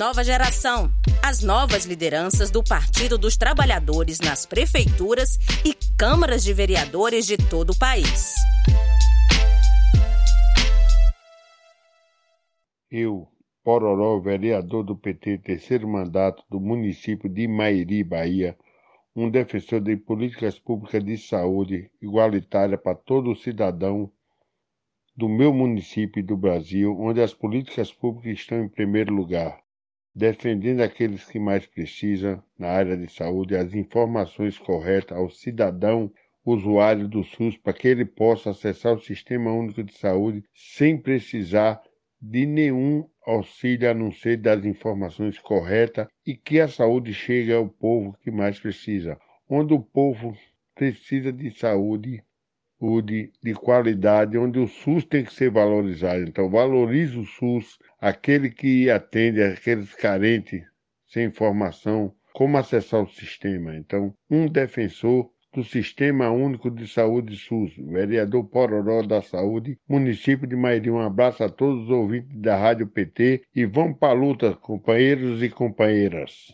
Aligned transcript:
Nova 0.00 0.24
geração. 0.24 0.90
As 1.22 1.42
novas 1.42 1.84
lideranças 1.84 2.50
do 2.50 2.64
Partido 2.64 3.18
dos 3.18 3.36
Trabalhadores 3.36 4.18
nas 4.18 4.46
prefeituras 4.46 5.36
e 5.62 5.74
câmaras 5.94 6.42
de 6.42 6.54
vereadores 6.54 7.26
de 7.26 7.36
todo 7.36 7.72
o 7.72 7.78
país. 7.78 8.32
Eu, 12.90 13.28
Pororó, 13.62 14.18
vereador 14.20 14.84
do 14.84 14.96
PT, 14.96 15.36
terceiro 15.36 15.86
mandato 15.86 16.42
do 16.48 16.58
município 16.58 17.28
de 17.28 17.46
Mairi, 17.46 18.02
Bahia, 18.02 18.56
um 19.14 19.28
defensor 19.28 19.82
de 19.82 19.98
políticas 19.98 20.58
públicas 20.58 21.04
de 21.04 21.18
saúde 21.18 21.90
igualitária 22.00 22.78
para 22.78 22.96
todo 22.96 23.36
cidadão 23.36 24.10
do 25.14 25.28
meu 25.28 25.52
município 25.52 26.20
e 26.20 26.22
do 26.22 26.38
Brasil, 26.38 26.98
onde 26.98 27.20
as 27.20 27.34
políticas 27.34 27.92
públicas 27.92 28.40
estão 28.40 28.64
em 28.64 28.68
primeiro 28.70 29.12
lugar, 29.12 29.60
defendendo 30.14 30.80
aqueles 30.80 31.24
que 31.24 31.38
mais 31.38 31.66
precisam 31.66 32.42
na 32.58 32.68
área 32.68 32.96
de 32.96 33.12
saúde 33.12 33.56
as 33.56 33.74
informações 33.74 34.58
corretas 34.58 35.16
ao 35.16 35.30
cidadão 35.30 36.12
usuário 36.44 37.06
do 37.06 37.22
SUS 37.22 37.56
para 37.56 37.72
que 37.72 37.86
ele 37.86 38.04
possa 38.04 38.50
acessar 38.50 38.94
o 38.94 39.00
Sistema 39.00 39.52
Único 39.52 39.82
de 39.82 39.92
Saúde 39.92 40.42
sem 40.54 40.96
precisar 40.96 41.80
de 42.20 42.44
nenhum 42.44 43.08
auxílio 43.24 43.90
a 43.90 43.94
não 43.94 44.10
ser 44.10 44.36
das 44.36 44.64
informações 44.64 45.38
corretas 45.38 46.06
e 46.26 46.34
que 46.34 46.60
a 46.60 46.68
saúde 46.68 47.14
chegue 47.14 47.52
ao 47.52 47.68
povo 47.68 48.16
que 48.22 48.30
mais 48.30 48.58
precisa. 48.58 49.18
Onde 49.48 49.72
o 49.72 49.80
povo 49.80 50.36
precisa 50.74 51.32
de 51.32 51.50
saúde, 51.50 52.22
saúde 52.80 53.30
de 53.42 53.52
qualidade, 53.54 54.38
onde 54.38 54.58
o 54.58 54.66
SUS 54.66 55.04
tem 55.04 55.24
que 55.24 55.34
ser 55.34 55.50
valorizado. 55.50 56.22
Então, 56.22 56.48
valorize 56.48 57.18
o 57.18 57.26
SUS, 57.26 57.78
aquele 58.00 58.50
que 58.50 58.90
atende 58.90 59.42
aqueles 59.42 59.94
carentes 59.94 60.62
sem 61.06 61.26
informação, 61.26 62.12
como 62.32 62.56
acessar 62.56 63.02
o 63.02 63.10
sistema. 63.10 63.76
Então, 63.76 64.14
um 64.30 64.46
defensor 64.46 65.30
do 65.52 65.64
Sistema 65.64 66.30
Único 66.30 66.70
de 66.70 66.86
Saúde 66.86 67.36
SUS, 67.36 67.74
vereador 67.76 68.44
Pororó 68.44 69.02
da 69.02 69.20
Saúde, 69.20 69.76
município 69.88 70.46
de 70.46 70.54
Mairi. 70.54 70.90
Um 70.90 71.00
abraço 71.00 71.42
a 71.42 71.48
todos 71.48 71.84
os 71.84 71.90
ouvintes 71.90 72.40
da 72.40 72.56
Rádio 72.56 72.86
PT 72.86 73.42
e 73.54 73.66
vamos 73.66 73.98
para 73.98 74.10
a 74.10 74.16
luta, 74.16 74.54
companheiros 74.54 75.42
e 75.42 75.48
companheiras. 75.48 76.52